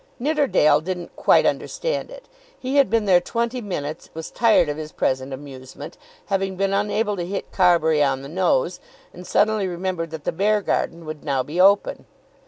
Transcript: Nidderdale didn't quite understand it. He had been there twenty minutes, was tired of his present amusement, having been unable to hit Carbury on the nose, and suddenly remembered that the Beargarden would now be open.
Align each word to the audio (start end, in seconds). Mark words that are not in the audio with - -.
Nidderdale 0.17 0.81
didn't 0.81 1.15
quite 1.15 1.45
understand 1.45 2.09
it. 2.09 2.27
He 2.57 2.77
had 2.77 2.89
been 2.89 3.05
there 3.05 3.21
twenty 3.21 3.61
minutes, 3.61 4.09
was 4.15 4.31
tired 4.31 4.67
of 4.67 4.75
his 4.75 4.91
present 4.91 5.31
amusement, 5.31 5.95
having 6.25 6.55
been 6.55 6.73
unable 6.73 7.15
to 7.15 7.23
hit 7.23 7.51
Carbury 7.51 8.01
on 8.01 8.23
the 8.23 8.27
nose, 8.27 8.79
and 9.13 9.27
suddenly 9.27 9.67
remembered 9.67 10.09
that 10.09 10.23
the 10.23 10.31
Beargarden 10.31 11.05
would 11.05 11.23
now 11.23 11.43
be 11.43 11.61
open. 11.61 12.07